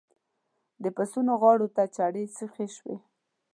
د 0.83 0.85
پسونو 0.95 1.33
غاړو 1.41 1.67
ته 1.75 1.83
چړې 1.95 2.23
سيخې 2.37 2.67
شوې. 2.75 2.97